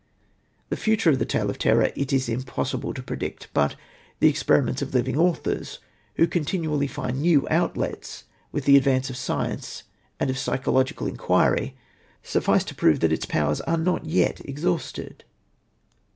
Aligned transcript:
The 0.69 0.77
future 0.77 1.11
of 1.11 1.19
the 1.19 1.27
tale 1.27 1.51
of 1.51 1.59
terror 1.59 1.91
it 1.95 2.11
is 2.11 2.27
impossible 2.27 2.91
to 2.91 3.03
predict; 3.03 3.49
but 3.53 3.75
the 4.19 4.27
experiments 4.29 4.81
of 4.81 4.95
living 4.95 5.15
authors, 5.15 5.77
who 6.15 6.25
continually 6.25 6.87
find 6.87 7.21
new 7.21 7.45
outlets 7.51 8.23
with 8.51 8.65
the 8.65 8.77
advance 8.77 9.11
of 9.11 9.15
science 9.17 9.83
and 10.19 10.31
of 10.31 10.39
psychological 10.39 11.05
enquiry, 11.05 11.77
suffice 12.23 12.63
to 12.63 12.73
prove 12.73 12.99
that 13.01 13.13
its 13.13 13.27
powers 13.27 13.61
are 13.61 13.77
not 13.77 14.03
yet 14.07 14.43
exhausted. 14.43 15.23